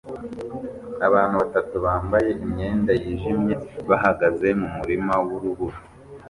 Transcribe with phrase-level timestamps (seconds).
[1.07, 3.55] Abantu batatu bambaye imyenda yijimye
[3.89, 5.77] bahagaze mumurima wurubura